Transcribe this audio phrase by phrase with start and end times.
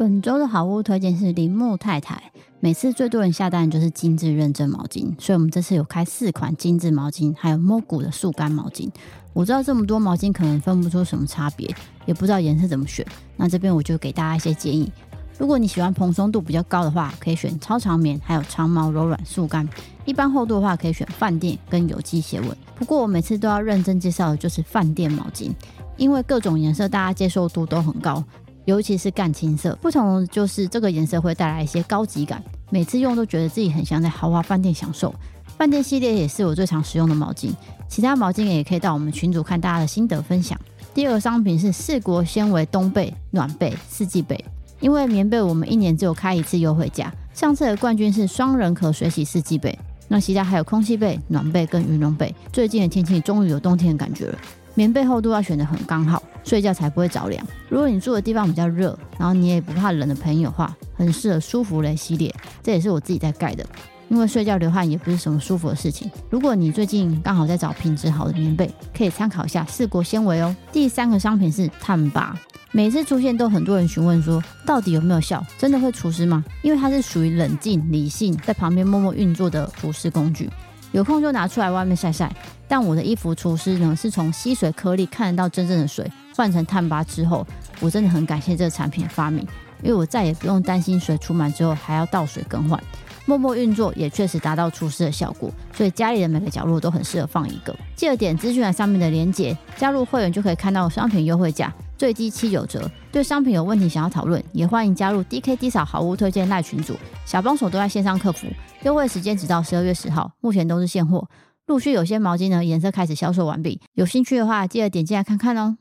[0.00, 2.32] 本周的好物推荐是铃木太太。
[2.58, 8.88] 每次最多人下单就是精致认证毛巾，所以我们这次有开四款精致毛巾，还有摸骨的速干毛巾。
[9.34, 11.68] 我知道这么多毛巾可能分不出什么差别，
[12.06, 13.04] 也不知道颜色怎么选。
[13.36, 14.90] 那这边我就给大家一些建议：
[15.36, 19.66] 如果你喜欢蓬松度比较高的话，可以选超长棉，还有长毛柔软速干；
[20.06, 22.56] 一般厚度的话，可以选饭店跟有机斜纹。
[22.74, 25.50] 不过我每次都要认真介绍的就是饭店毛巾，
[25.98, 28.24] 因为各种颜色大家接受度都很高。
[28.64, 35.14] 尤其是干青色，不同就是这个颜色会带来一些高级感，每次用都觉得自己很像在豪华饭店享受。
[35.58, 37.50] 饭店系列也是我最常使用的毛巾，
[37.88, 40.58] 其他毛巾也可以到我们群组看大家的心得分享。
[40.94, 44.42] 第二个商品是四国纤维冬被暖被四季被，
[44.80, 52.34] 因为棉被我们一年只有开一次优惠价，上次的冠军是双人可水洗四季被，那其他还有空气被、暖被跟羽绒被。
[52.52, 54.38] 最近的天气终于有冬天的感觉了。
[54.80, 57.46] 棉被厚度要选得很刚好，睡觉才不会着凉。
[57.68, 62.34] 如果你住的地方比较热，然后你也不怕冷的朋友的话，很适合舒芙蕾系列。
[62.62, 63.62] 这也是我自己在盖的，
[64.08, 66.10] 因为睡觉流汗也不是什么舒服的事情。
[66.30, 70.56] 如果你最近刚好在找品质好的棉被，可以参考一下四国纤维哦。
[70.72, 72.34] 第三个商品是碳拔，
[72.72, 75.44] 每次出现都很多人询问说，到底有没有效？
[75.58, 76.42] 真的会除湿吗？
[76.62, 80.48] 因为它是属于冷静理性，在旁边默默运作的除湿工具。
[80.92, 82.30] 有空就拿出来外面晒晒，
[82.66, 87.46] 但我的衣服除湿呢，是从吸水颗粒看得到真正的水，换成炭拔之后，
[87.80, 89.46] 我真的很感谢这个产品的发明，
[89.82, 92.82] 因为我再也不用担心水除满之后还要倒水更换，
[93.24, 97.72] 默默运作也确实达到除湿的效果，所以家里的每个角落都很适合放一个。
[97.94, 102.90] 记得点资讯栏上面的链接，加入会员就可以看到商品优惠价，最低七九折。
[103.12, 106.94] 对商品有问题想要讨论，也欢迎加入 D K D 嫂好物推荐赖群组，
[107.26, 108.46] 小帮手都在线上客服。
[108.84, 111.28] 优惠时间直到十二月十号，目前都是现货。
[111.66, 115.76] 陆续有些毛巾呢，颜色开始销售完毕，有兴趣的话，记得点进来看看哦。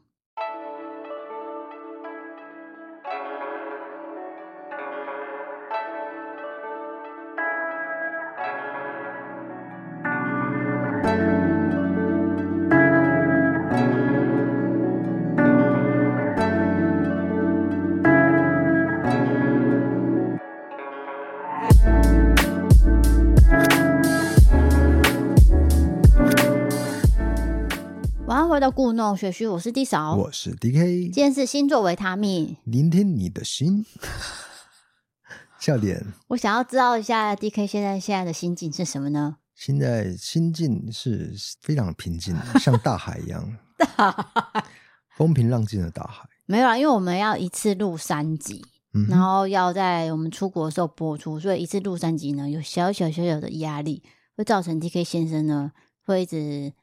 [28.59, 31.03] 回到故弄玄虚，我是 D 嫂，我是 DK。
[31.03, 33.85] 今天是星座维他命，聆听你的心，
[35.57, 36.05] 笑点。
[36.27, 39.37] 我想要知道一下 DK 现在现在的心境是什么呢？
[39.55, 43.49] 现在心境是非常平静， 像大海一样，
[45.15, 46.27] 风平浪静的大海。
[46.45, 54.03] 没有啊，因为我们要一次录三集，嗯、然后要在我们出国的时候播出，所以一次录三集呢，有小小小小的压力，
[54.35, 55.71] 会造成 DK 先生呢
[56.03, 56.73] 会一直。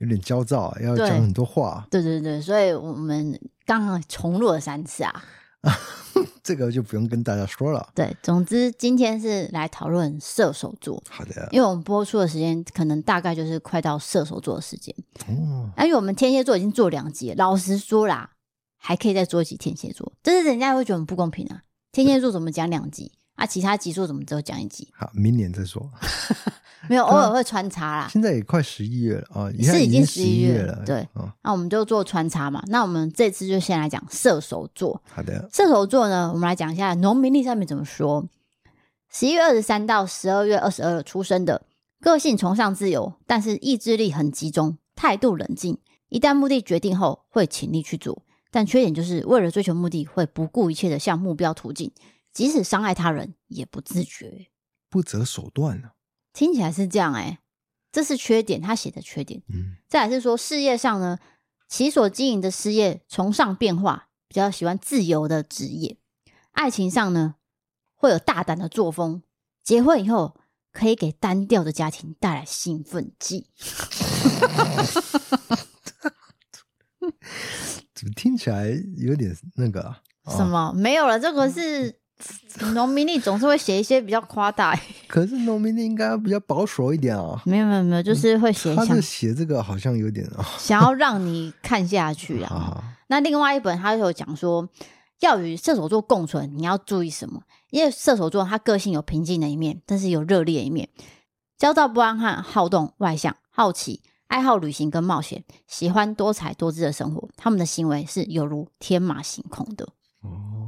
[0.00, 1.86] 有点焦躁啊，要讲很多话。
[1.90, 5.24] 对对对，所以我们刚刚重录了三次啊。
[6.42, 7.86] 这个就不用跟大家说了。
[7.94, 11.02] 对，总之今天是来讨论射手座。
[11.08, 11.46] 好的。
[11.52, 14.94] 因为我们播出的时间可能大概就是快到射手座的时间。
[15.28, 15.70] 哦。
[15.78, 18.30] 因为我们天蝎座已经做两集了，老实说啦，
[18.78, 21.62] 还可以再做一集天蝎座，但是人家会觉得很不公平啊。
[21.92, 23.46] 天蝎座怎么讲两集啊？
[23.46, 24.88] 其他集数怎么只有讲一集？
[24.92, 25.90] 好，明年再说。
[26.88, 28.08] 没有，偶尔会穿插啦。
[28.10, 30.82] 现在也快十一月了啊，是已经十一月了。
[30.84, 31.06] 对，
[31.42, 32.62] 那我们就做穿插嘛。
[32.68, 35.00] 那我们这次就先来讲射手座。
[35.10, 38.26] 好的，射手座呢，我们来讲一下农民历上面怎么说。
[39.10, 41.62] 十一月二十三到十二月二十二出生的，
[42.00, 45.78] 个性崇尚自由，但是意志力很集中，态度冷静。
[46.08, 48.22] 一旦目的决定后，会倾力去做。
[48.50, 51.92] 但缺点就是为了追求目的，会不顾一切的向目标途径，
[52.32, 54.50] 即使伤害他人，也不自觉，
[54.88, 55.90] 不择手段呢。
[56.32, 57.38] 听起来是这样哎、欸，
[57.90, 59.42] 这是缺点，他写的缺点。
[59.48, 61.18] 嗯，再来是说事业上呢，
[61.68, 65.98] 其所经营的事业崇尚变化，比较喜欢自由的职业。
[66.52, 67.34] 爱情上呢，
[67.94, 69.22] 会有大胆的作风。
[69.62, 70.36] 结婚以后
[70.72, 73.50] 可以给单调的家庭带来兴奋剂。
[77.94, 80.02] 怎么听起来有点那个、啊？
[80.28, 80.72] 什么？
[80.72, 81.99] 没有了，这个是
[82.74, 84.78] 农民历总是会写一些比较夸大。
[85.06, 87.40] 可是农民历应该比较保守一点啊。
[87.44, 88.74] 没有没有没有，就是会写。
[88.74, 90.28] 他是写这个好像有点
[90.58, 92.82] 想要让你看下去啊。
[93.08, 94.68] 那另外一本他就有讲说，
[95.20, 97.42] 要与射手座共存，你要注意什么？
[97.70, 100.88] 因为射手座他个性有平静的一面，但是有热烈的一面，
[101.58, 104.02] 焦躁不安和好动、外向、好奇。
[104.26, 107.28] 爱好旅行跟冒险，喜欢多彩多姿的生活。
[107.36, 109.84] 他们的行为是犹如天马行空的
[110.22, 110.59] 哦。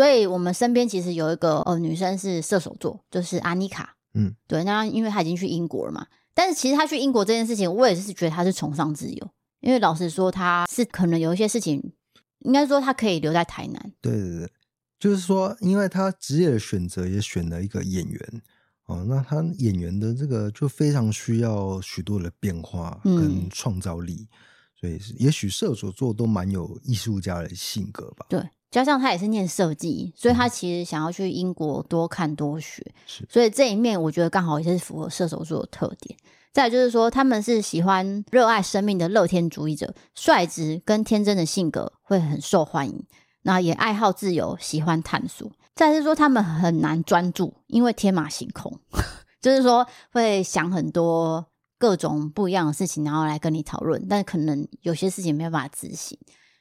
[0.00, 3.94] 所以，我们身边其实有一个呃女生是射手座，就是阿妮卡。
[4.14, 4.64] 嗯，对。
[4.64, 9.30] 那因为她已经去英国了嘛，但是其实她去英国这件事情，我也是觉得她是崇尚自由。
[9.60, 11.92] 因为老实说，她是可能有一些事情，
[12.38, 13.92] 应该说她可以留在台南。
[14.00, 14.50] 对对对，
[14.98, 18.42] 就是说，因为她职业的选择也选了一个演员。
[18.86, 24.34] 哦，那她演员的这个就非常需要许多的变化跟创造力，嗯、
[24.80, 28.24] 所以是也许射手座都蛮有艺术家的性格吧。
[28.30, 32.84] 对，加上他也是念设计，所以他其实想要去英国多看多学，
[33.28, 36.16] 所以这一面我觉得刚好也是符合射手座的特点。
[36.52, 43.04] 再来就是说，他们是喜欢热爱生命的乐天主义者，率直跟天真的性格会很受欢迎。
[43.42, 45.50] 那也爱好自由，喜欢探索。
[45.74, 48.78] 再是说，他们很难专注，因为天马行空，
[49.40, 51.46] 就是说会想很多
[51.78, 54.04] 各种不一样的事情，然后来跟你讨论。
[54.08, 56.18] 但可能有些事情没有办法执行，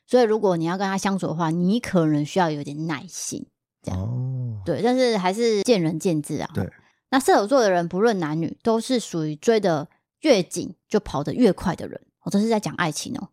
[0.10, 3.46] 所以如果你要跟他相处的话，你可能需要有点耐心。
[3.84, 6.50] 这样，哦，对，但是还是见仁见智啊。
[6.52, 6.68] 对，
[7.12, 9.88] 那射手座的人不论男女，都是属于追的
[10.22, 12.02] 越紧就跑得越快的人。
[12.24, 13.30] 我这是在讲爱情哦。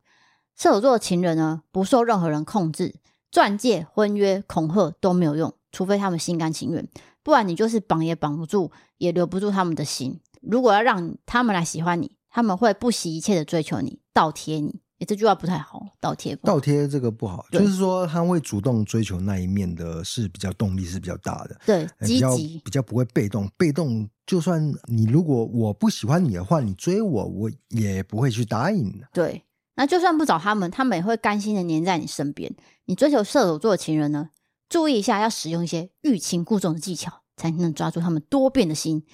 [0.55, 2.97] 射手座的情人呢，不受任何人控制。
[3.33, 6.87] 钻戒、婚约、恐吓都没有用，除非他们心甘情愿，
[7.23, 10.21] 不然你就是绑也绑不住，也留不住他们的心。
[10.43, 14.81] 如果要让他们来喜欢你，他们会不惜一切的追求你，倒贴你。
[14.99, 16.35] 诶，这句话不太好，倒贴。
[16.37, 23.49] 倒贴这个不好，就是说他会主动追求那一面的，是比较动力是比较大的，对，积极，比较不会被动。
[23.57, 29.03] 被动，就算你如果我不喜欢你的话，你追我，我也不会去答应。
[29.13, 29.43] 对。
[29.79, 32.57] 那就算不找他们，他们也会甘心的黏在你身边。
[32.87, 34.31] 你追求射手座的情人呢？
[34.71, 39.05] 注意一下，要使用一些欲擒故纵的技巧，才能抓住他们多变的心。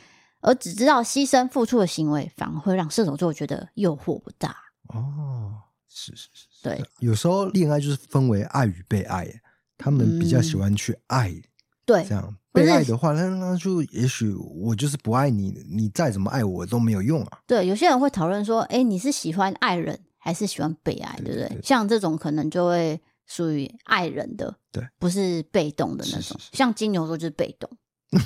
[0.40, 4.54] 而只知道牺牲付出的行为，反而会让射手座觉得诱惑不大。
[4.94, 5.62] 哦，
[5.94, 6.82] 是是是，是，对。
[7.00, 9.28] 有时候恋爱就是分为爱与被爱，
[9.76, 11.28] 他们比较喜欢去爱。
[11.30, 11.42] 嗯、
[11.84, 17.38] 对，这样被爱的话，那那就也许我就是不爱你，你再怎么爱我都没有用啊。
[17.46, 19.98] 对，有些人会讨论说，哎，你是喜欢爱人？
[20.24, 21.48] 还是喜欢被爱，对不对？
[21.48, 26.22] 对，像这种可能就会属于爱人的，对，不是被动的那种。
[26.22, 27.68] 是是是，像金牛座就是被动。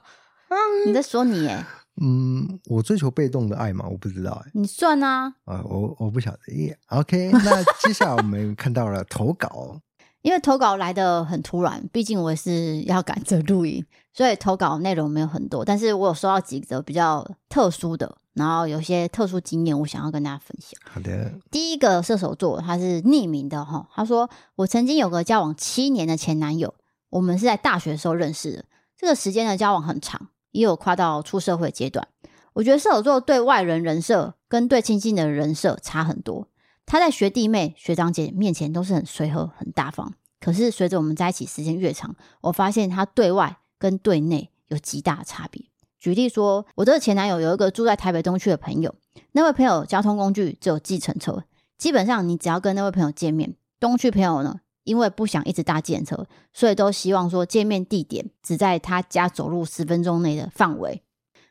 [0.84, 1.64] 你在说你哎？
[2.00, 3.86] 嗯，我追求被动的爱嘛？
[3.88, 4.50] 我不知道哎。
[4.54, 5.34] 你算啊？
[5.44, 6.52] 啊，我我不晓得。
[6.54, 9.80] 耶，OK， 那接下来我们看到了投稿。
[10.22, 13.82] 因为投稿来的很突然，毕竟我也是要赶着录音，
[14.12, 15.64] 所以投稿内容没有很多。
[15.64, 20.78] 但是我有收到几则比较特殊的，然后有些特殊经验，我想要跟大家分享。
[20.84, 26.74] 好的，第一个射手座，他是匿名的哈，他说我曾经有个交往七年的前男友，
[27.08, 28.64] 我们是在大学的时候认识的，
[28.98, 32.08] 这个时间的交往很长，也有跨到出社会阶段。
[32.54, 36.48] 我觉得射手座对外人人设跟对亲近的人设差很多。
[36.84, 40.14] 他在学弟妹、学长姐面前都是很随和、很大方。
[40.40, 45.66] 可是随着我们在一起时间越长，我发现他对外跟对内有极大的差别。
[46.00, 48.94] 举例说，我的前男友有一个住在台北东区的朋友，
[49.32, 51.44] 那位朋友交通工具只有计程车。
[51.76, 61.00] 基本上，你只要跟那位朋友见面，东区朋友呢，因为不想一直搭计程车，所以都希望说见面地点只在他家走路十分钟内的范围。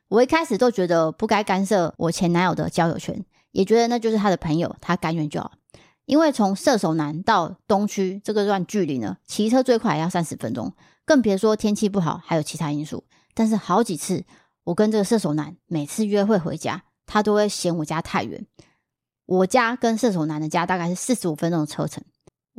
[0.09, 3.23] 我一开始都觉得不该干涉我前男友的交友圈。
[3.51, 5.53] 也觉得那就是他的朋友，他甘愿就好。
[6.05, 10.73] 因为从射手男到东区这个段距离呢，骑车最快也要三十分钟，
[11.05, 13.05] 更别说天气不好，还有其他因素。
[13.33, 14.25] 但是好几次，
[14.65, 18.45] 我跟这个射手男每次约会回家，他都会嫌我家太远。
[19.25, 22.03] 我家跟射手男的家大概是四十五分钟的车程。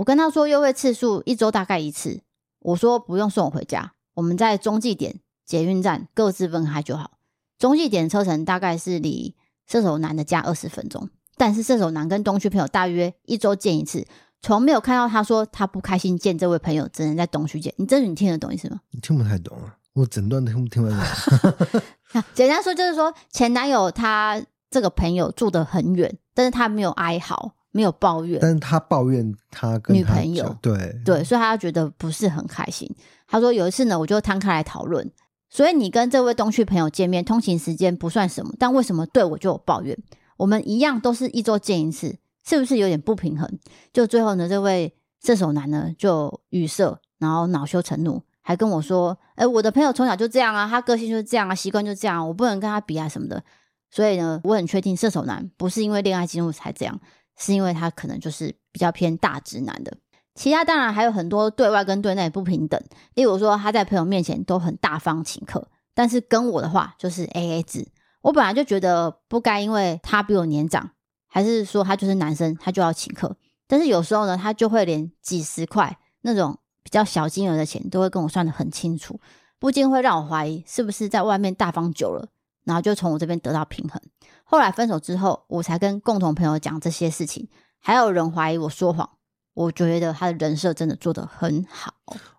[0.00, 2.22] 我跟他说约会次数一周大概一次，
[2.60, 7.18] 我说不用送我回家，我们在中继点捷运站各自分开就好。
[7.58, 9.36] 中继点车程大概是离。
[9.66, 14.04] 射手男的家二十分钟，但是射手男跟东区朋友大约一周见一次，
[14.42, 17.72] 从没有看到他说他不开心见这位朋友，只能在东区见。
[17.76, 18.80] 你这你听得懂意思吗？
[18.90, 21.82] 你听不太懂啊，我整段听不听得懂。
[22.34, 32.88] 简单说就是说，前男友他这个朋友住得很远，但是他没有哀嚎，没有抱怨，但是他抱怨他跟女朋友，对对，所以他觉得不是很开心。
[33.26, 35.10] 他说有一次呢，我就摊开来讨论。
[35.52, 39.98] 所以你跟这位东区朋友见面，通勤时间不算什么，但为什么对我就有抱怨？
[40.36, 43.58] 我们一样都是一周见一次，是不是有点不平衡？
[43.92, 53.42] 就最后呢，这位射手男呢就语塞，然后恼羞成怒，还跟我说：“哎，我的朋友从小就这样啊，他个性就是这样啊，习惯就这样，我不能跟他比啊什么的。”
[53.90, 57.00] 所以呢，我很确定射手男不是因为恋爱进入才这样，
[57.40, 59.96] 是因为他可能就是比较偏大直男的。
[60.36, 62.80] 其他当然还有很多对外跟对内不平等，
[63.14, 67.88] 例如说他在朋友面前都很大方请客，但是跟我的话就是 AA 制。
[68.22, 70.90] 我本来就觉得不该，因为他比我年长，
[71.26, 73.36] 还是说他就是男生，他就要请客。
[73.66, 79.18] 但是有时候呢，他就会连几十块那种比较小金额的钱都会跟我算得很清楚，
[79.58, 82.28] 不禁会让我怀疑是不是在外面大方久了。
[82.70, 84.00] 然后就从我这边得到平衡。
[84.44, 87.48] 后来分手之后，我才跟共同朋友讲这些事情，
[87.80, 89.10] 还有人怀疑我说谎。
[89.54, 91.92] 我觉得他的人设真的做得很好。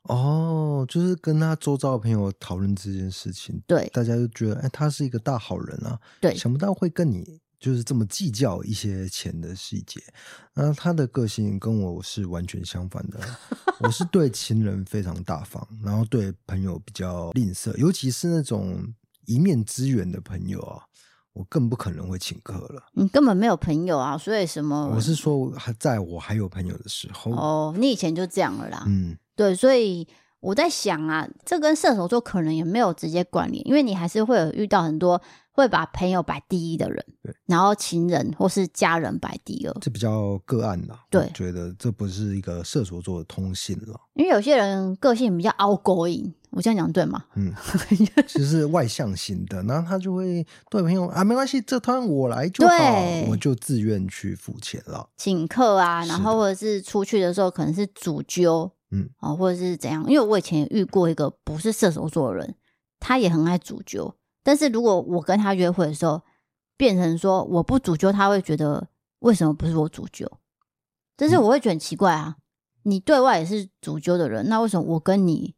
[0.03, 5.99] 哦，就是跟他周遭的朋友讨论这件事情，对，大家就觉得，哎，他是一个大好人啊。
[6.21, 10.01] 对，想不到会跟你就是这么计较一些钱的细节。
[10.53, 13.19] 那他的个性跟我是完全相反的。
[13.81, 18.81] 我是对情人非常大方，然后对朋友比较吝啬，尤其是那种。
[19.25, 20.83] 一面之缘的朋友啊，
[21.33, 22.83] 我更不可能会请客了。
[22.93, 24.91] 你根本没有朋友啊，所以什么？
[24.93, 27.31] 我是说，还在我还有朋友的时候。
[27.31, 28.83] 哦，你以前就这样了啦。
[28.87, 30.07] 嗯，对，所以
[30.39, 41.05] 我在想啊，这跟射手座可能也没有直接关联，因为你还是会有遇到很多会把朋友摆第一的人，对，然后情人或是家人摆第二，这比较个案啦。
[41.09, 46.33] 对，我觉得这不是一个射手座的通性了，因为有些人个性比较 outgoing。
[46.51, 47.23] 我这样讲对吗？
[47.35, 47.53] 嗯，
[48.27, 52.73] 就是外向型的，然后他就会对朋友啊，没关系，这摊我来就好，
[53.29, 60.03] 我就自愿去付钱了，请客啊，然后或者是出去的时候可能是主揪，嗯，哦，或者是怎样？
[60.09, 62.55] 因为我以前也遇过一个不是射手座的人，
[62.99, 66.21] 他也很爱主揪，但是如果我跟他约会的时候
[66.75, 68.89] 变成说我不主揪，他会觉得
[69.19, 70.29] 为什么不是我主揪？
[71.15, 72.35] 但是我会觉得很奇怪啊，
[72.83, 75.55] 你对外也是主揪的人，那为什么我跟你？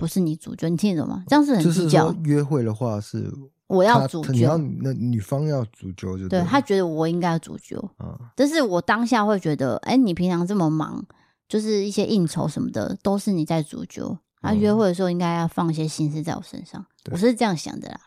[0.00, 1.22] 不是你主角，你听得懂吗？
[1.28, 2.10] 这样是很计较。
[2.10, 3.30] 就是约会的话是
[3.66, 6.40] 我要主角，你要那女方要主角就对。
[6.40, 11.04] 对，他觉得我应该要主角啊，但是我当下会觉得，哎，你平常这么忙，
[11.46, 14.18] 就是一些应酬什么的，都是你在主角。
[14.40, 18.00] 啊，约会的时候应该要放一些心思在我身上，我是这样想的啦。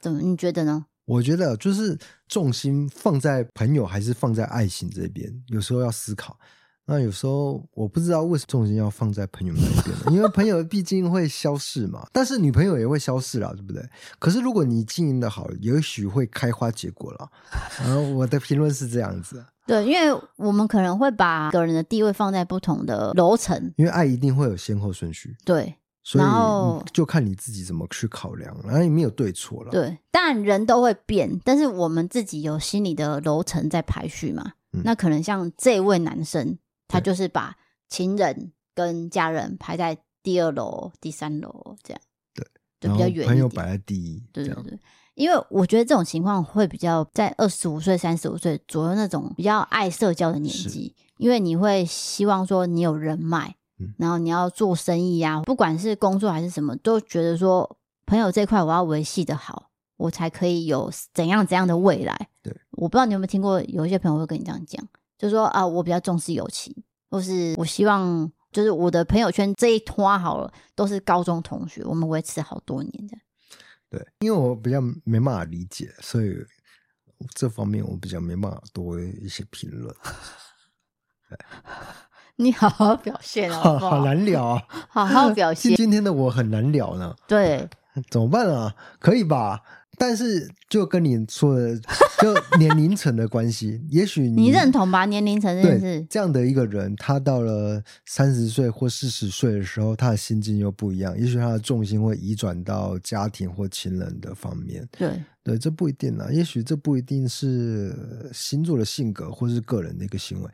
[0.00, 0.22] 怎么？
[0.22, 0.86] 你觉得呢？
[1.04, 6.38] 我觉得就是重心放在朋友还是放在爱情这边，有时候要思考。
[6.86, 13.82] 那有时候我不知道为什么重心要放在朋友那边， 因为朋友毕竟会消逝嘛，但是女朋友也会消逝啦，对不对？
[14.18, 17.30] 可是如果你经营的好，也许会开花结果了。
[17.82, 36.58] 然后我的评论是这样子，对，因为我们可能会把个人的地位放在不同的楼层，因为爱一定会有先后顺序，对，所以就看你自己怎么去考量，然后也没有对错了，对，当然人都会变，但是我们自己有心里的楼层在排序嘛，嗯、那可能像这位男生。
[36.88, 37.56] 他就是把
[37.88, 42.00] 情人跟家人排在第二楼、第三楼这样，
[42.34, 42.46] 对，
[42.80, 43.26] 就比较远一点。
[43.26, 44.78] 朋友摆在第一，对对对。
[45.14, 62.28] 因为我觉得这种情况会比较在二十五岁、三十五岁左右那种比较爱社交的年纪，因为你会希望说你有人脉，嗯，然后你要做生意啊，不管是工作还是什么，都觉得说朋友这块我要维系的好，我才可以有怎样怎样的未来。
[62.42, 64.84] 对，我不知道你有没有听过，有一些朋友会跟你这样讲。
[65.24, 66.70] 就说啊，我比较重视友情，
[67.10, 73.16] 或是我希望，就是我的朋友圈这一拖好了，都是高中同学，我们维持好多年的。
[73.88, 76.36] 对，因为我比较没办法理解，所以
[77.34, 79.96] 这方面我比较没办法多一些评论。
[82.36, 84.62] 你好好表现哦，好， 好难聊啊，
[84.92, 85.74] 好好表现。
[85.74, 87.16] 今天的我很难聊呢。
[87.26, 87.66] 对，
[88.10, 88.74] 怎么办啊？
[88.98, 89.62] 可以吧？
[89.96, 91.78] 但是就跟你说的，
[92.20, 95.04] 就年龄层的关系，也许你，你认同吧？
[95.06, 104.86] 年龄层认识，这样的一个人，他到了三十岁或四十岁的时候，他的心境又不一样，也许他的重心会移转到家庭或亲人的方面。
[104.92, 110.50] 对对，这不一定啊，也许这不一定是星座的性格，或是个人的一个行为，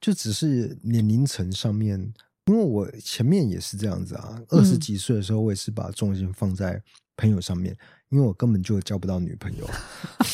[0.00, 2.12] 就只是年龄层上面。
[2.46, 6.82] 因为我前面也是这样子啊，二十几岁的时候，我也是把重心放在
[7.14, 7.74] 朋友上面。
[7.74, 7.78] 嗯
[8.10, 9.68] 因为我根本就交不到女朋友，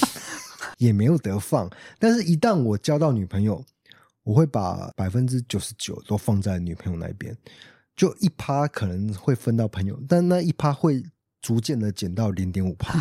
[0.78, 1.68] 也没有得放。
[1.98, 3.64] 但是，一旦我交到女朋友，
[4.22, 7.36] 我会把百分之九十九都放在女朋友那边，
[7.96, 11.02] 就一趴可能会分到朋友，但那一趴会
[11.42, 12.98] 逐渐的减到零点五趴，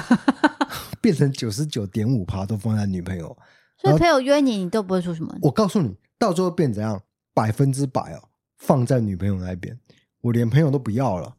[1.01, 3.37] 变成九十九点五趴都放在女朋友。
[3.77, 5.37] 所以，朋友约你，你都不会说什么？
[5.41, 7.01] 我告诉你，到最后变怎样？
[7.33, 9.79] 百分之百哦，放在女朋友那边，
[10.21, 11.35] 我连朋友都不要了。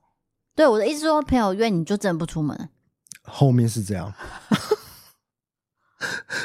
[0.54, 2.68] 对，我的意思说，朋友约你就真的不出门。
[3.24, 4.12] 后面是这样，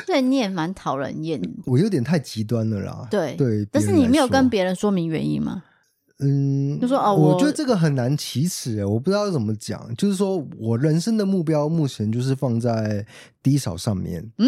[0.08, 1.42] 对，你也蛮讨人厌。
[1.68, 3.08] 我有点太极端了啦。
[3.12, 5.64] 对对，但是你没有跟别人说明原因吗？
[6.22, 9.94] 嗯，就说哦，我觉得这个很难启齿，我不知道怎么讲。
[9.96, 13.06] 就是说我人生的目标目前就是放在
[13.42, 14.30] 低潮上面。
[14.38, 14.48] 嗯，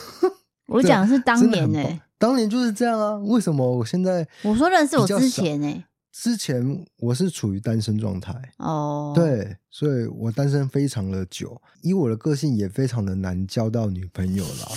[0.68, 3.16] 我讲的是当年呢、欸，当年就是这样啊。
[3.16, 4.26] 为什么我现在？
[4.42, 14.68] 我说认识我之前呢、欸，之前我是处于单身状态哦，对，所以我单身非常的久，以我的个性也非常的难交到女朋友了。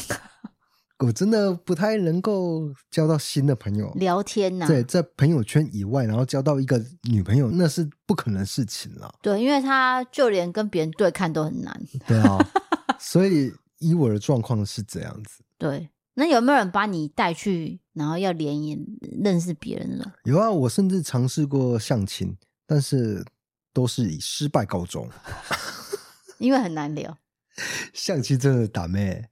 [0.99, 4.67] 我真的不太能够交到新的朋友，聊天呐、啊。
[4.67, 9.13] 对，在朋友圈以外，然后交到一个女朋友，那是不可能事情了。
[9.21, 11.81] 对，因为他就连跟别人对看都很难。
[12.07, 12.37] 对啊，
[12.97, 15.43] 所以以我的状况是这样子。
[15.57, 18.77] 对，那有没有人把你带去，然后要联谊
[19.21, 20.11] 认识别人那种？
[20.23, 23.23] 有啊，我甚至尝试过相亲，但是
[23.71, 25.07] 都是以失败告终，
[26.39, 27.17] 因为很难聊。
[27.93, 29.29] 相亲真的打妹。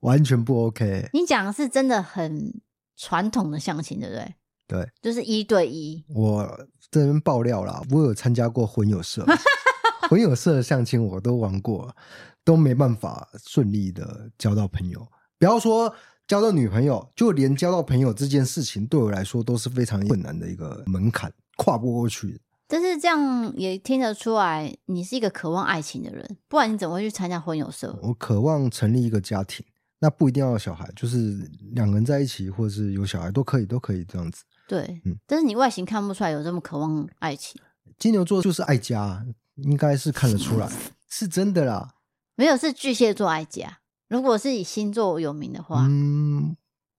[0.00, 1.10] 完全不 OK。
[1.12, 2.54] 你讲的是真的很
[2.96, 4.34] 传统的相亲，对不对？
[4.68, 6.02] 对，就是一对一。
[6.08, 9.26] 我这边爆料啦，我有参加过婚友社，
[10.08, 11.94] 婚友社的相亲我都玩过，
[12.44, 15.06] 都没办法顺利的交到朋友。
[15.36, 15.92] 不要说
[16.32, 22.40] 交到女朋友，就连交到朋友这件事情，对我来说都是非常困难的一个门槛，跨不过去。
[22.66, 27.94] 但是这样也听得出来，你是一个渴望爱情的人，不然你怎么会去参加婚友社？
[28.00, 29.62] 我渴望成立一个家庭。
[29.98, 31.38] 那不一定要有小孩，就是
[31.74, 34.42] 两个人在一起，或者是有小孩都可以，都可以这样子。
[34.66, 37.60] 对，嗯，但是你外形看不出来有这么渴望爱情。
[37.98, 39.22] 金牛座就是爱家，
[39.56, 40.66] 应该是看得出来，
[41.10, 41.90] 是真的啦。
[42.36, 43.80] 没有，是巨蟹座爱家。
[44.12, 46.54] 如果是以星座有名的话，嗯，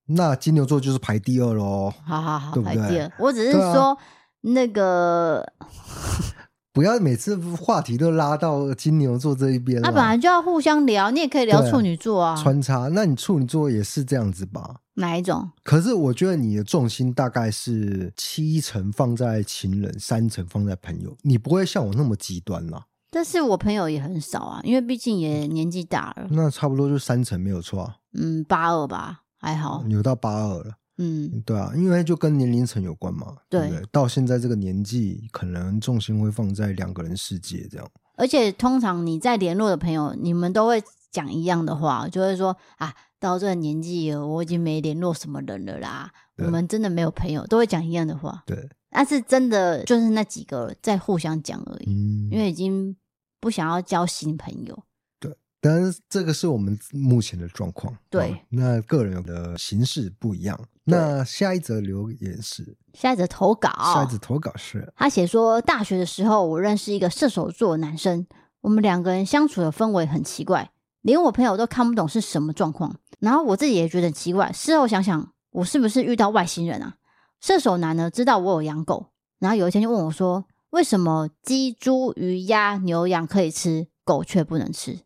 [0.07, 1.93] 那金牛座就是排第二喽。
[2.03, 2.75] 好好好，对不对？
[2.81, 3.11] 排第二。
[3.19, 3.97] 我只是说、啊、
[4.41, 5.45] 那个。
[6.73, 9.79] 不要每次话题都拉到金牛座这一边。
[9.83, 12.35] 那、啊、本来就要互相聊，你也可以聊处女座啊。
[12.35, 14.77] 穿插，那你处女座也是这样子吧？
[14.95, 15.51] 哪一种？
[15.61, 21.15] 可是我觉得你的重心大概是七成放在情人，三成放在朋友。
[21.21, 22.83] 你不会像我那么极端啦。
[23.13, 26.27] 但是我朋友也很少啊，因为毕竟也年纪大了。
[26.31, 27.97] 那差不多就三成没有错啊。
[28.13, 29.85] 嗯，八二吧，还好。
[29.87, 30.77] 有到八二了。
[30.97, 33.89] 嗯，对啊，因为就跟年龄层有关嘛，对，对不对？
[33.91, 37.87] 到现在这个年纪，可能重心会放在两个人世界这样。
[38.15, 46.11] 而且通常你在联络的朋友，你们都会讲一样的话，就会说啊，到这个年纪了，我已经没联络什么人了啦。
[46.37, 48.43] 我们真的没有朋友，都会讲一样的话。
[48.45, 52.95] 对，但是真的就是那几个在互相讲而已，嗯，因为已经
[53.43, 54.83] 不想要交新朋友。
[55.19, 58.37] 对但是这个是我们目前的状况，对、哦。
[58.49, 60.59] 那个人的形式不一样。
[60.85, 68.25] 那下一则留言是下一则投稿，下一则投稿是他写说，大学的时候我认识一个射手座男生，
[68.61, 72.97] 我们两个人相处的氛围很奇怪，连我朋友都看不懂是什么状况。
[73.19, 76.95] 然后我自己也觉得奇怪，事后想想，我是不是遇到外星人啊？
[77.39, 79.07] 射手男呢知道我有养狗，
[79.39, 85.01] 然后有一天就问我说，为什么鸡、猪、鱼、鸭、牛、羊可以吃，狗却不能吃？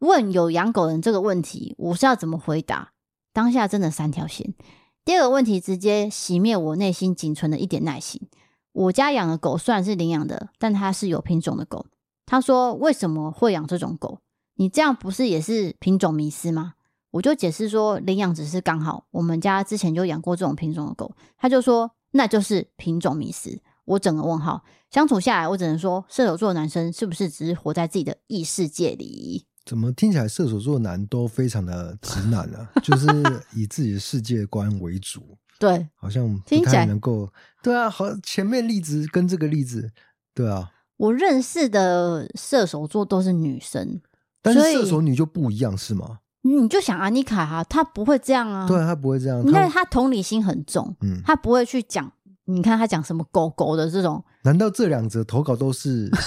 [0.00, 2.92] 问有养狗人这个问题，我是要怎么回答？
[3.32, 4.52] 当下真的三条线。
[5.02, 8.28] 第二个问题直接熄灭我内心仅存的一点耐心。
[8.72, 11.86] 我家养的狗虽然是领养的，但它是有品种的狗。
[12.26, 14.18] 他说：“为什么会养这种狗？
[14.56, 16.74] 你这样不是也是品种迷失吗？”
[17.12, 24.62] 我就解释说：“领养只是刚好，我们家之前就养过这种品种的狗。”他就说：“那就是品种迷失。”我整个问号。
[24.92, 29.46] 相处下来，我只能说，射手座的男生是不是只是活在自己的异世界里？
[29.64, 32.68] 怎么听起来射手座男都非常的直男呢、啊？
[32.84, 33.06] 就是
[33.54, 37.32] 以自己的世界观为主，对，好像不太能够。
[37.62, 39.92] 对啊，好，前面例子跟这个例子，
[40.34, 44.02] 对啊，我认识的射手座都是女生，
[44.42, 46.18] 但是射手女就不一样是吗？
[46.42, 52.12] 你就想安妮卡哈，她不会这样啊，对，她不会这样，你看她同理心很重，嗯，她不会去讲。
[52.54, 54.22] 你看他讲什么狗狗的这种？
[54.42, 56.10] 难道这两则投稿都是？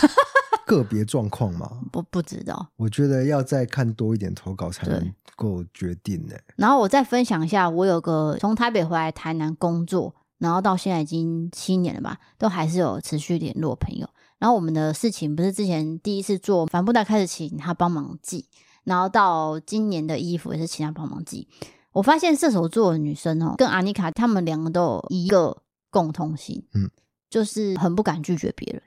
[0.66, 1.80] 个别状况吗？
[1.92, 6.34] 不不知道，我觉得要再看多一点投稿才能够决定呢。
[6.56, 14.10] 然后我再分享一下，我有个从台北回来台南工作，然后到现在已经七年了吧，都还是有持续联络朋友。
[14.40, 18.48] 然后我们的事情不是之前第一次做帆布袋开始请他帮忙寄，
[18.86, 21.48] 然后到今年的衣服也是请他帮忙寄。
[21.92, 25.56] 我发现射手座的女生哦，跟阿妮卡他们两个都有一个
[25.96, 26.92] 共通性，嗯，
[27.30, 28.82] 就是很不敢拒绝别人。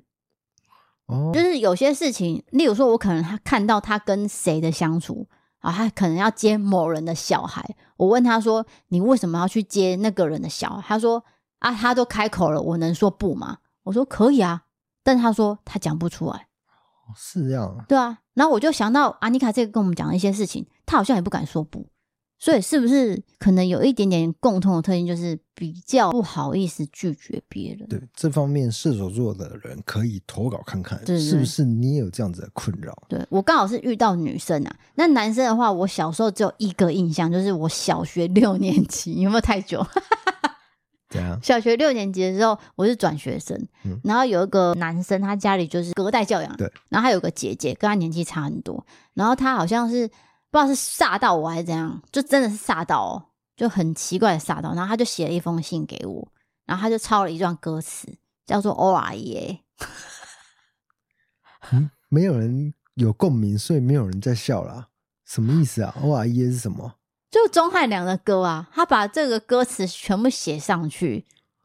[1.06, 5.26] 哦，就是有些事情，例如说，我可能他看到他跟谁的相处
[5.60, 11.24] 啊，他可能要接某人的小孩，我问他说：“你为什么要去接那个人的小孩？”他说
[11.60, 14.64] ：“啊，他都开口了，我能说不吗？”我说：“可以啊。”
[15.02, 16.48] 但他说他讲不出来。
[17.16, 17.82] 是这样。
[17.88, 21.88] 对啊，然后我就想到阿妮卡这个跟我们讲的一些事情，他好像也不敢说不。
[22.40, 27.88] 所以是不是可能有一点点共同的特性，就是比较不好意思拒绝别人？
[27.88, 32.96] 对，这方面射手座的人可以投稿看看，是不是你也有这样子的困扰？
[33.08, 39.84] 对，我刚好是遇到女生啊，那男生的话，我小时候只有一个印象，就是我小学六年级，有没有太久？
[41.10, 50.08] 对啊，小学六年级的时候，我是转学生，嗯，然后有一个男生，他家里就是隔代教养，对，然后还有个姐姐，跟他年纪差很多，然后他好像是。
[50.58, 53.24] 不知道是吓到我还是怎样，就真的是吓到哦，
[53.56, 54.74] 就很奇怪的吓到。
[54.74, 56.28] 然后他就写了一封信给我，
[56.66, 59.60] 然后他就抄了一段歌词，叫做 “O R E”。
[61.70, 64.88] 嗯，没有人有共鸣，所以没有人在笑啦。
[65.24, 66.94] 什么意思啊？“O R E” 是什么？
[67.30, 71.24] 就钟汉良的歌啊，他把这个歌词全部写上去，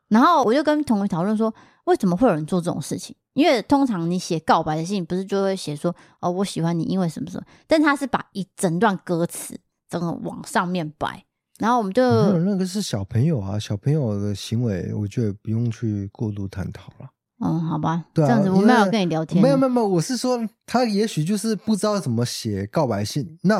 [0.10, 1.51] 然后我就跟同学讨论说，
[1.85, 3.15] 为什么会有人做这种事情？
[3.33, 7.43] 因为通常你写告白的信，不是就会写说哦，我喜欢你，因为什么什么？
[7.67, 11.25] 但他是把一整段歌词整个往上面摆，
[11.57, 17.09] 然后我们就那个是小朋友啊，小朋友的行为，我觉得不用去过度探讨了。
[17.43, 23.37] 嗯，好吧，对啊，这样子我没有跟你聊天，没有没有没有，我是说他也许就是不知道怎么写告白信。
[23.41, 23.59] 那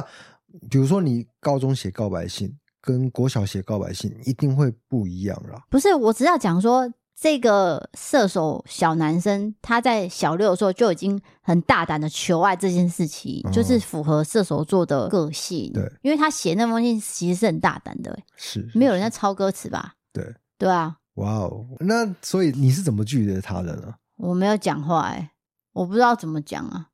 [0.70, 5.64] 比如说你高中写告白信，跟国小写告白信一定会不一样啦。
[5.72, 6.94] 不是，我只要讲说。
[7.24, 15.72] 这个射手小男生，他在小六的时候就已经很大胆的求爱这件事情，哦、就是符合射手座的个性。
[15.72, 19.94] 对，因为他写那封信其实是很大胆的，是，没有人在抄歌词吧？
[20.12, 20.98] 对，对啊。
[21.14, 23.94] 哇哦，那所以你是怎么拒绝他的呢？
[24.18, 25.32] 我没有讲话，哎，
[25.72, 26.90] 我不知道怎么讲啊。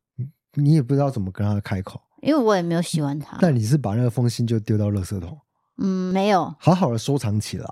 [0.54, 3.36] 你也不知道怎么跟他开口，因为我也没有喜欢他。
[3.42, 5.36] 但你是把那个封信就丢到垃圾桶？
[5.80, 7.68] 嗯，没有，好好的收藏起来。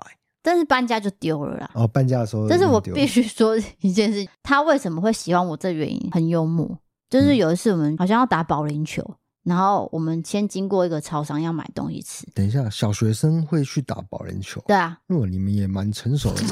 [0.48, 1.70] 但是搬家就丢了啦。
[1.74, 2.48] 哦，搬家的时候。
[2.48, 5.54] 但是我必须说一件事，他为什么会喜欢我？
[5.54, 6.78] 这原因很幽默。
[7.10, 12.26] 就是有一次我们好像要打保龄球，嗯、然后我们先经过一个超商要买东西吃。
[12.34, 14.64] 等一下，小学生会去打保龄球？
[14.66, 14.98] 对啊。
[15.06, 16.42] 如果你们也蛮成熟的，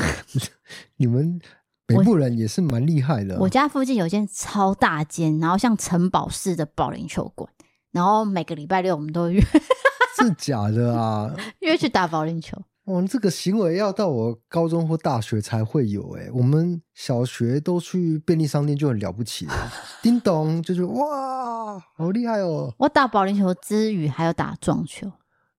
[0.98, 1.40] 你们
[1.87, 3.38] 北部人也是蛮厉害的。
[3.38, 7.50] 我家附近有一间超大间，然后像城堡式的保龄球馆，
[7.92, 9.40] 然后每个礼拜六我们都约。
[10.18, 11.35] 是假的啊？
[11.61, 12.61] 约去打保龄球。
[12.87, 19.53] 哦，这个行为要到我高中或大学才会有哎，我们小学都去便利商店就很了不起了，
[20.01, 22.72] 叮咚就是哇，好厉害哦！
[22.79, 25.11] 我打保龄球之余还有打撞球，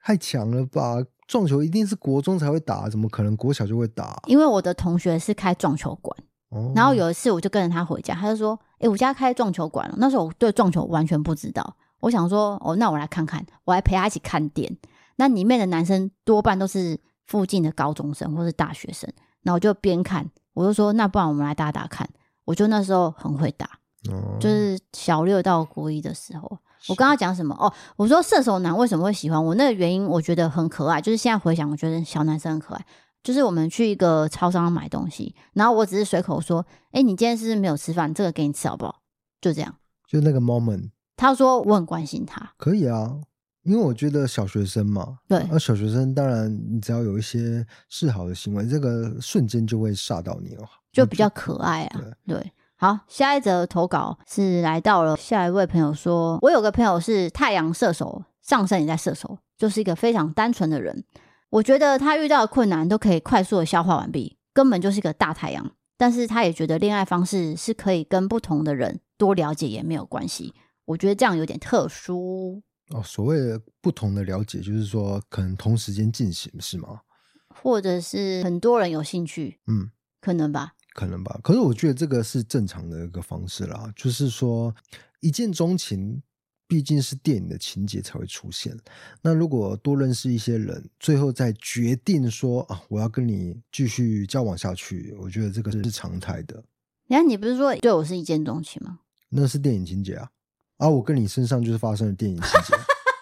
[0.01, 1.03] 太强了吧？
[1.27, 4.21] 撞球一定是国中才会打，怎么可能国小就会打？
[4.27, 6.17] 因为我的同学是开撞球馆，
[6.51, 14.77] 哦，然后有一次我就跟着他回家，他就说：“诶，我家开撞球馆了。”那时候我对撞球完全不知道，我想说：“哦，那我来看看。”我还陪他一起看店，
[15.17, 16.97] 那里面的男生多半都是。
[17.27, 19.07] 附近的高中生或是大学生，
[19.43, 22.09] 然后我就边看，我就说，那不然我们来打打看。
[22.45, 23.69] 我就那时候很会打，
[24.09, 26.57] 哦、就是小六到国一的时候。
[26.87, 27.53] 我跟他讲什么？
[27.59, 29.53] 哦，我说射手男为什么会喜欢我？
[29.55, 32.85] 那个原因我觉得很可爱，就是现在回想，我觉得小男生很可爱。
[33.23, 38.13] 就是我们去一个超商买东西，然后我只是随口说：“哎，你今天是不是没有吃饭？
[38.13, 39.01] 这个给你吃好不好？”
[39.41, 39.75] 就这样，
[40.07, 40.91] 就那个 moment。
[41.17, 43.17] 他说我很关心他，可以啊。
[43.67, 51.99] 因为我觉得小学生嘛，对，那小学生当然，你只要有一些示好的行为，这个瞬间就会吓到你了，就比较可爱啊。
[52.25, 61.03] 对，对，好，下一则投稿是来到了下一位朋友说，我有个朋友是太阳射手，上升也在射手，就是一个非常单纯的人。
[61.49, 65.71] 我觉得他遇到的困难都可以快速的消化完毕，根本就是一个大太阳。
[65.97, 70.53] 但是他也觉得恋爱方式是可以跟不同的人多了解也没有关系。
[70.85, 72.61] 我觉得这样有点特殊。
[72.89, 77.01] 哦，所谓的不同的了解，就是说可能同时间进行，是吗？
[77.49, 79.89] 或者是很多人有兴趣，嗯，
[80.21, 81.39] 可能吧，可能吧。
[81.43, 84.73] 可是我觉得这个是正常的一个方式啦，就是说
[85.21, 86.21] 一见钟情
[86.67, 88.77] 毕竟是电影的情节才会出现。
[89.21, 96.63] 那如果多认识一些人，最后再决定说啊，我要跟你继续交往下去，我觉得这个是常态的。
[97.07, 98.99] 你看你不是说对我是一见钟情吗？
[99.29, 100.29] 那是电影情节啊。
[100.77, 102.73] 而、啊、我跟你身上就是发生了电影情节，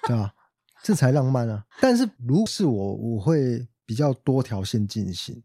[0.08, 0.34] 对吧？
[0.84, 1.66] 这才浪漫啊！
[1.82, 5.42] 但是如果是我，我会比较多条线进行，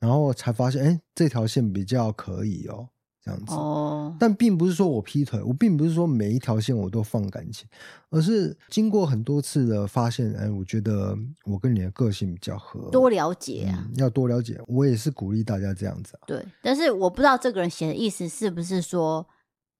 [0.00, 2.88] 然后才发现，哎，这条线比较可以哦，
[3.22, 3.54] 这样子。
[3.54, 4.16] 哦。
[4.18, 7.68] 但并不是说我劈腿，我并不是说每一条线我都放感情，
[8.10, 14.60] 而是经过很多次的发现，哎，我觉得我跟你的个性比较合，多了解啊、嗯，要多了解。
[14.66, 16.26] 我也是鼓励大家这样子啊。
[16.26, 19.24] 对，但是我不知道这个人写的意思是不是说。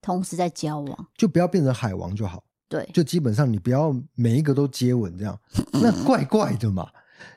[0.05, 2.45] 同时在交往，就不要变成海王就好。
[2.69, 5.39] 对，就基本上你不要每一个都接吻这样，
[5.73, 6.91] 那怪 怪的嘛。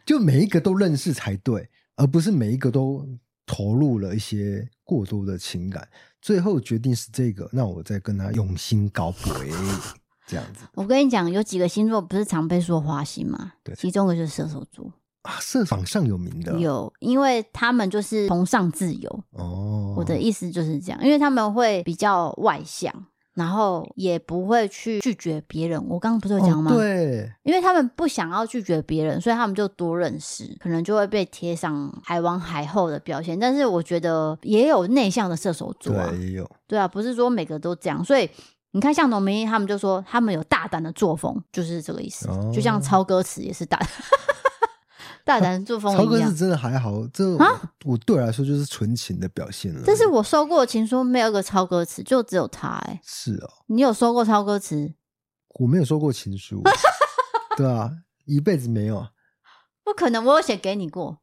[0.05, 3.07] 就每一个都认识才对，而不是每一个都
[3.45, 5.87] 投入了一些过多的情感，
[6.21, 9.49] 最后决定是这个，那我再跟他用心搞鬼。
[10.27, 10.65] 这样子。
[10.73, 13.53] 我跟你讲，有几个星座不是常被说花心嘛？
[13.63, 14.91] 对，其中一个就是射手座
[15.27, 19.93] 啊，射榜上有名的有，因为他们就是崇尚自由哦。
[19.97, 22.93] 我的意思就是这样，因为他们会比较外向。
[23.37, 25.79] 然后也不会去拒绝别人。
[25.87, 26.71] 我刚刚不是有讲吗？
[26.71, 33.39] 哦，对，因为他们不想要拒绝别人，所以他们就多认识，可能就会被贴上海王海后的标签。
[33.39, 38.03] 但是我觉得也有内向的射手座啊，对，也有，对啊，不是说每个都这样。
[38.03, 38.27] 所以
[38.71, 42.27] 你看，像农民他们就说他们有大胆的作风，就是这个意思。
[42.29, 43.87] 哦，就像抄歌词也是大胆。
[45.27, 49.83] 大胆作风，超哥是真的还好，这啊，我对我来说就是纯情的表现了。
[49.85, 53.01] 但是我收过的情书没有一个超歌词，就只有他哎、欸。
[53.03, 54.93] 是哦，你有收过超歌词？
[55.59, 56.63] 我没有收过情书，
[57.57, 57.91] 对啊，
[58.23, 59.05] 一辈子没有。
[59.83, 61.19] 不可能，我有写给你过，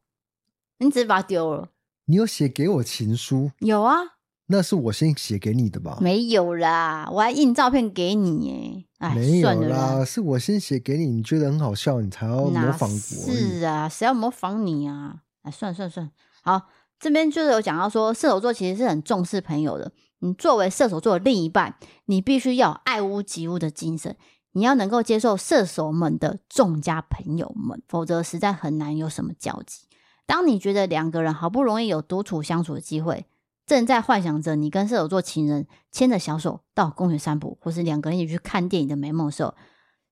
[0.77, 1.69] 你只是把它丢了。
[2.05, 3.49] 你有写给我情书？
[3.57, 3.97] 有啊。
[4.47, 5.97] 那是我先写给你的吧？
[5.99, 8.85] 没有啦，我还印照片给你耶。
[8.99, 12.95] 哎，没有啦，是我先写给你，你觉得很好笑，你才要模仿我。
[12.95, 15.15] 是啊，谁要模仿你啊？
[15.41, 16.11] 哎，算了算了算了。
[16.43, 19.91] 好，这边就是有讲到说，射手座其实是很重视朋友的。
[20.19, 24.15] 你作为射手座的另一半，你必须要有爱屋及乌的精神，
[24.51, 29.87] 你要能够接受射手们的众家朋友们，否则实在很难有什么交集。
[30.27, 33.25] 当你觉得两个人好不容易有独处相处的机会。
[33.65, 39.55] 正在幻想着你跟射手座情人牵着小手到公园散步，或是两个人一起去看电影的美梦的时候，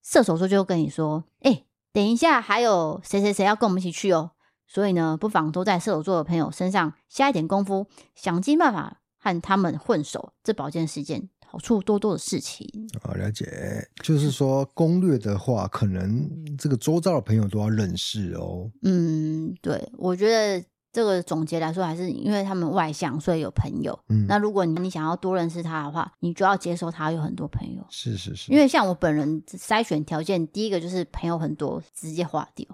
[0.02, 4.32] 射手座就会跟你说：“哎、欸，等一下还有谁谁谁要跟我们一起去哦。”
[4.66, 7.86] 所以呢，不妨都在射手座的朋友身上下一点功夫，
[8.16, 12.68] 想尽办法和他们混熟，这保健是一件好处多多的事情。
[13.04, 18.72] 好，了解，就是说攻略的话，可能这个周遭的朋友都要认识哦。
[18.82, 20.66] 嗯，对，我觉得。
[20.94, 23.98] 这个总结来说，还是因为他们外向，所以有朋友。
[24.10, 27.84] 嗯，那如果你你想要多认识他的话，你就要接受他有很多朋友。
[27.90, 28.52] 是是是。
[28.52, 32.68] 因为像我本人筛选条件，第一个就是朋友很多，直接划掉。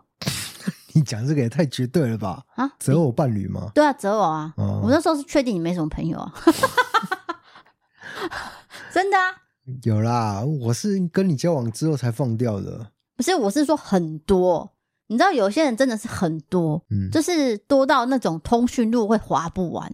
[0.94, 2.44] 你讲这个也太绝对了吧？
[2.56, 3.72] 啊，择偶伴侣吗？
[3.74, 4.54] 对啊，择偶啊。
[4.58, 6.34] 哦，我那时候是确定你没什么朋友啊。
[8.92, 9.34] 真的啊。
[9.84, 12.92] 有啦，我是跟你交往之后才放掉的。
[13.16, 14.74] 不是，我是说很多。
[15.10, 19.94] 你知道有些人真的是很多，嗯，就是多到那种通讯录会划不完，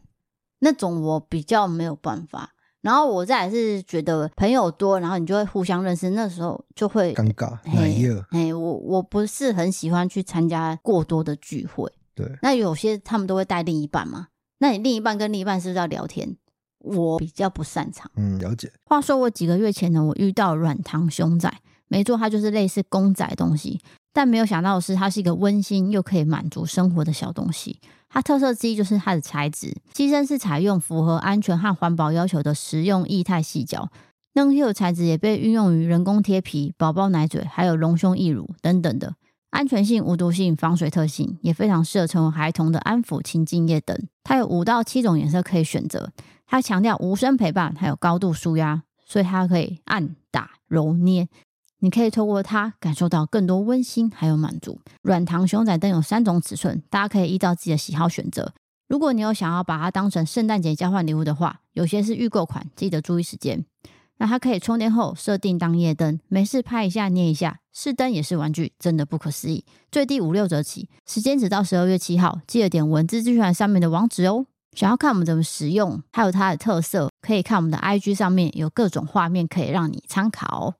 [0.59, 2.51] 那种我比较没有办法。
[2.81, 7.57] 然后我再来是觉得朋友多，然后你就会互相认识，那时候就会尴尬。
[7.63, 7.97] 哎
[8.29, 11.91] 哎，我我不是很喜欢去参加过多的聚会。
[12.13, 14.27] 对，那有些他们都会带另一半嘛，
[14.59, 16.37] 那你另一半跟另一半是不是要聊天？
[16.79, 18.11] 我比较不擅长。
[18.17, 18.71] 嗯，了解。
[18.85, 21.51] 话说我几个月前呢，我遇到软糖熊仔，
[21.87, 23.81] 没错，它就是类似公仔东西。
[24.15, 27.81] 但没有想到的是，它是一个温馨又可以满足生活的小东西。
[28.07, 33.91] 它特色之一就是它的材质，机身是采用符合安全和环保要求的食用液态细胶。
[34.35, 39.15] 嫩 Q 材质也被运用于人工贴皮、宝宝奶嘴，还有隆胸义乳等等的。
[39.49, 43.97] 安全性、无毒性、防水特性也非常适合成为孩童的安抚、情境液等。
[44.23, 46.11] 它有五到七种颜色可以选择。
[46.47, 51.27] 它强调无声陪伴，还有高度舒压，所以它可以按打、揉捏。
[51.85, 54.81] 你可以透过它感受到更多温馨，还有满足。
[55.03, 58.51] 软糖熊仔灯有三种尺寸，大家可以依照自己的喜好选择。
[58.87, 63.63] 如果你有想要把它当成圣诞节交换礼物的话，有些是预购款，记得注意时间。
[64.17, 69.63] 那它可以充电后设定当夜灯，没事拍一下捏一下，是灯也是玩具，真的不可思议。
[69.91, 74.47] 最低五六折起，时间只到十二月七号，记得点文字资讯上面的网址哦。
[74.75, 80.73] 想要看我们怎么使用，还有它的特色，可以看我们的 IG 上面有各种画面可以让你参考。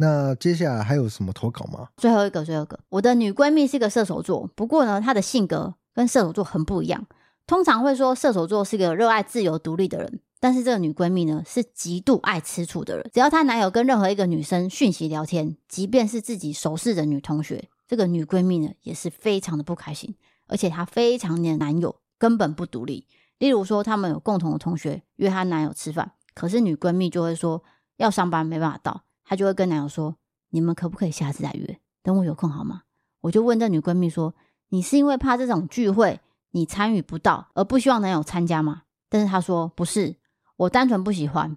[0.00, 1.90] 那接下来还有什么投稿吗？
[1.98, 7.06] 最后一个，最后一个，我的女闺蜜是个射手座，不过呢，她的性格跟射手座很不一样。
[7.46, 13.10] 通常会说射手座是个热爱自由独立的人，但是这个女闺蜜呢，是极度爱吃醋的人。
[13.12, 20.14] 只要她男友跟任何一个女生讯息聊天，即便是自己熟识的女同学，这个女闺蜜呢，也是非常的不开心。
[20.46, 23.06] 而且她非常黏男友，根本不独立。
[23.36, 27.62] 例如说，他们有共同的同学约她男友吃饭，可是女闺蜜就会说
[27.98, 29.02] 要上班，没办法到。
[29.30, 30.16] 她就会跟男友说
[30.50, 31.78] ：“你们可不可以下次再约？
[32.02, 32.82] 等我有空好吗？”
[33.22, 34.34] 我就问这女闺蜜说
[34.70, 36.18] ：“你是因为怕这种聚会
[36.50, 40.16] 你参与不到，而不希望男友参加吗？”但是她说：“不是，
[40.56, 41.56] 我单纯不喜欢。”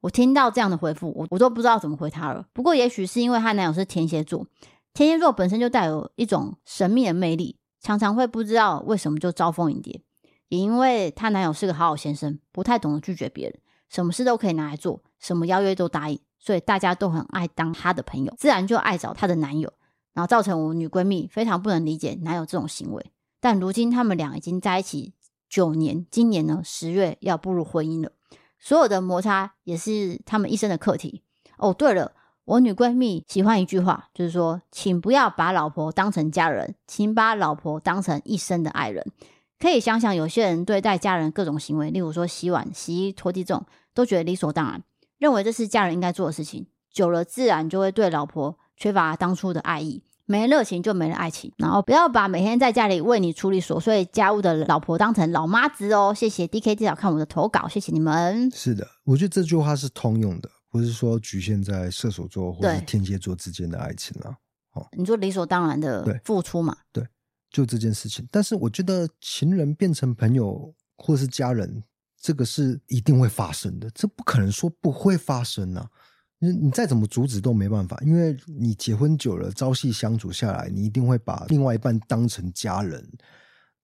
[0.00, 2.46] 我听到这样的回复，我我都不知道怎么回她了。
[2.54, 4.46] 不过也许是因为她男友是天蝎座，
[4.94, 10.00] 天蝎座本身就带有一种神秘的魅力，常常会不知道为什么就招蜂引蝶。
[10.48, 16.18] 也因为她男友是个好好先生，不太懂得拒绝别人，什么事都可以拿来做，什么邀约都答应。
[16.40, 19.72] 所以大家都很爱当她的朋友，自然就爱找她的男友，
[20.14, 23.12] 然后造成我女闺蜜非常不能理解男友这种行为。
[23.40, 25.14] 但如今他们俩已经在一起
[25.48, 28.10] 九年，今年呢十月要步入婚姻了，
[28.58, 31.22] 所有的摩擦也是他们一生的课题。
[31.56, 32.12] 哦，对了，
[32.44, 39.06] 我女闺蜜喜欢一句话，就是说，请不要把老婆当成家人，请把老婆当成一生的爱人。
[39.58, 44.82] 可以想想，有些人对待家人各种行为，例如说洗碗、洗衣、拖地这种，都觉得理所当然，
[45.20, 46.66] 认为这是家人应该做的事情。
[46.92, 51.52] 久了，自然就会对老婆缺乏当初的爱意，没了热情就没了爱情。
[51.58, 56.12] 然后不要把每天在家里为你处理琐碎家务的老婆当成老妈子哦。
[56.12, 58.50] 谢谢 DK 至少看我的投稿，谢谢你们。
[58.50, 64.34] 是的，我觉得这句话是通用的，不是说局限在射手座或者天蝎座之间的爱情了。
[64.72, 66.76] 哦，你说理所当然的付出嘛？
[66.90, 67.04] 对。
[67.04, 67.08] 对
[67.52, 71.82] 就这件事情，但是我觉得情人变成朋友或是家人，
[72.20, 75.90] 这个是一定会发生的，这不可能说不会发生啊！
[76.38, 83.10] 你你再怎么阻止都没办法，因为你结婚久了，朝夕相处下来，你一定会把另外一半当成家人，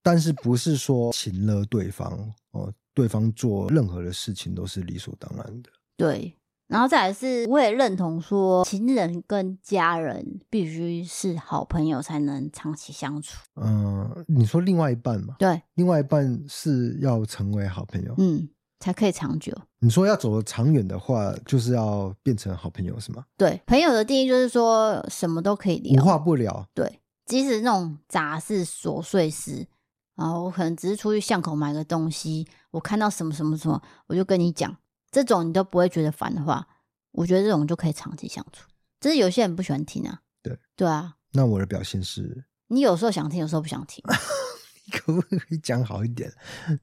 [0.03, 2.12] 但是不是说情了对方
[2.51, 5.70] 哦，对方做任何的事情都是理所当然的。
[5.96, 6.37] 对。
[6.68, 13.37] 然后再来是，我也认同说，情人跟家人必须是好朋友才能长期相处。
[13.55, 15.37] 嗯，你说另外一半嘛？
[15.38, 18.48] 对，另外一半是要成为好朋友，嗯，
[18.81, 19.57] 才可以长久。
[19.79, 23.24] 你说要走得长远的话，就是要变成好朋友，是吗？
[23.37, 26.66] 对，朋友的定义就是说什么都可以聊，无话不聊。
[26.74, 29.68] 对，即使那种杂事琐碎事，
[30.16, 34.76] 然后我可能只是出去巷口买个东西，我看到什么什么什么，我就跟你讲。
[35.11, 36.66] 这种你都不会觉得烦的话，
[37.12, 38.66] 我觉得这种就可以长期相处。
[39.01, 40.21] 只是有些人不喜欢听啊。
[40.42, 41.14] 对对啊。
[41.33, 44.03] 那我的表现是，你有时候想听，有时候不想听。
[44.87, 46.33] 你可不可以讲好一点？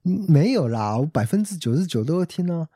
[0.03, 2.67] 没有啦，我百分之九十九都会听啊。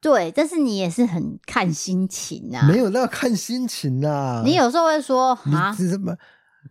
[0.00, 2.66] 对，但是你也是很看心情啊。
[2.68, 4.42] 没有，那要看心情啊。
[4.44, 6.16] 你有时候会说 啊，这什么？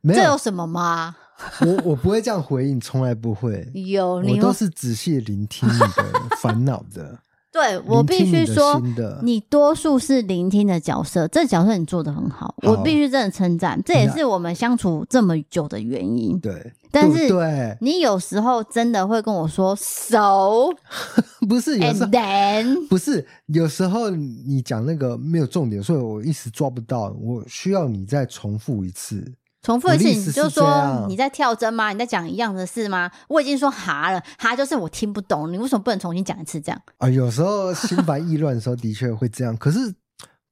[0.07, 1.15] 这有什么吗？
[1.61, 3.69] 我我不会这样回应，从来不会。
[3.75, 7.19] 有，我都是仔细聆听你的烦恼的。
[7.57, 8.79] 对，我必须说，
[9.23, 16.39] 你多数是聆听的角色，这角色你做的很好，好，我必须真的称赞，这也是我们相处这么久的原因。
[16.39, 20.69] 对，但是对你有时候真的会跟我说 “so”，
[21.49, 22.87] 不是有时候 then?
[22.87, 29.33] 不是有时候你讲那个没有重点，所以我一时抓不到，我需要你再重复一次。
[29.63, 31.91] 重复一次，你就说你在跳针吗？
[31.91, 33.11] 你在讲一样的事吗？
[33.27, 36.61] 我已经说哈了，哈就是我听不懂，你为什么不能重新讲一次？
[36.61, 39.93] 这样啊，有时候心烦意乱的时候的确会这样，可是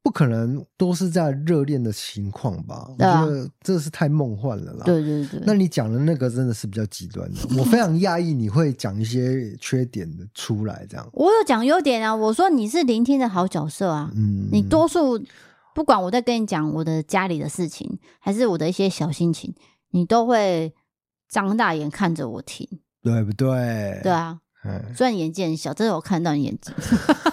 [0.03, 2.89] 不可能都是在热恋的情况吧？
[2.89, 4.83] 我觉得这是太梦幻了啦。
[4.85, 11.07] 对对对，那你讲的那个真的是比较极端的，我非常讶异你会讲一些缺点的出来，这样。
[11.13, 15.23] 我有讲优点啊，我说你是聆听的好角色啊，嗯，你多数。
[15.75, 19.53] 不管我在跟你讲我的家里的事情，还是我的一些小心情，
[19.89, 20.73] 你都会
[21.27, 22.65] 张大眼看着我听，
[23.03, 23.99] 对不对？
[24.01, 26.73] 对啊，嗯，虽然眼睛很小，但是我看到你眼睛。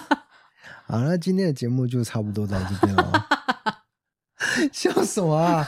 [0.85, 3.27] 好，那今天的节目就差不多到这边了。
[4.71, 5.65] 笑什么啊？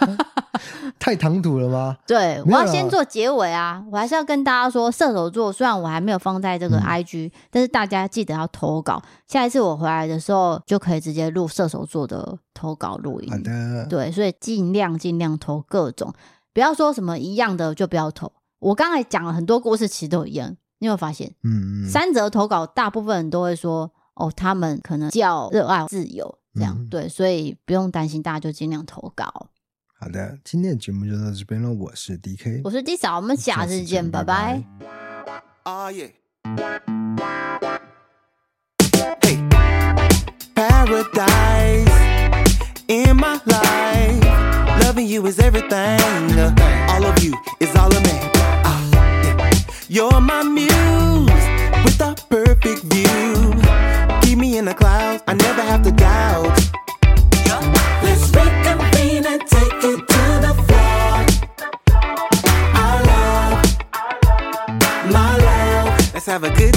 [1.00, 1.98] 太唐突了吗？
[2.08, 3.84] 对，我要先做结尾啊！
[3.92, 9.02] 我还是要跟大家说，射手座虽然我还没有放在这个 IG，嗯，但是大家记得要投稿。
[9.28, 13.30] 下一次我回来的时候，就可以直接录射手座的投稿录音。
[13.30, 16.14] 好的，对，所以尽量尽量投各种，
[16.54, 18.32] 不要说什么一样的就不要投。
[18.60, 21.30] 我刚才讲了很多故事，其实都一样，你有没有发现？
[21.44, 26.38] 嗯嗯，三则投稿，大部分人都会说，哦，他们可能较热爱自由。
[26.56, 29.50] 这样、嗯、对，所以不用担心，大家就尽量投稿。
[29.98, 31.72] 好的，今天的节目就到这边了。
[31.72, 34.64] 我是 DK，我是 D 嫂，我们下次见，拜拜。
[35.64, 36.12] Oh, yeah.
[39.22, 39.40] Hey,
[40.54, 41.90] paradise
[42.88, 44.22] in my life.
[44.84, 46.00] Loving you is everything.
[46.90, 48.20] All of you is all of me.
[48.64, 48.80] Uh,
[49.88, 51.32] you're my muse
[51.84, 53.55] with a perfect view.
[54.66, 55.24] In the clouds.
[55.28, 56.58] I never have to doubt.
[58.02, 61.14] Let's reconvene and take it to the floor.
[62.82, 63.58] Our love,
[65.12, 66.14] my love.
[66.16, 66.75] Let's have a good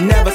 [0.00, 0.29] Never